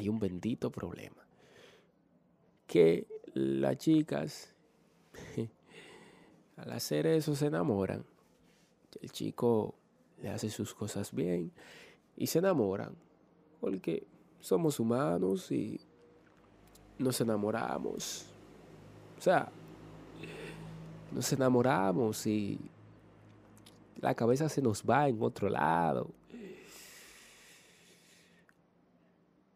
[0.00, 1.22] Hay un bendito problema.
[2.66, 4.54] Que las chicas,
[6.56, 8.04] al hacer eso, se enamoran.
[9.00, 9.74] El chico
[10.22, 11.52] le hace sus cosas bien
[12.16, 12.96] y se enamoran.
[13.60, 14.06] Porque
[14.40, 15.78] somos humanos y
[16.98, 18.24] nos enamoramos.
[19.18, 19.52] O sea,
[21.12, 22.58] nos enamoramos y
[24.00, 26.08] la cabeza se nos va en otro lado.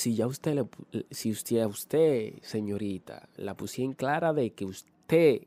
[0.00, 5.42] Si ya usted, le, si usted, usted, señorita, la pusieron clara de que usted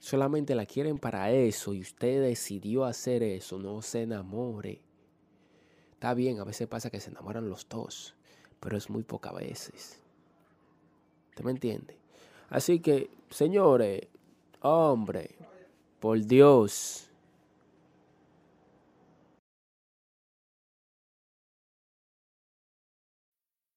[0.00, 4.82] solamente la quieren para eso y usted decidió hacer eso, no se enamore.
[5.92, 8.16] Está bien, a veces pasa que se enamoran los dos,
[8.58, 10.00] pero es muy pocas veces.
[11.30, 11.96] ¿Usted me entiende?
[12.50, 14.08] Así que, señores,
[14.62, 15.36] hombre,
[16.00, 17.08] por Dios,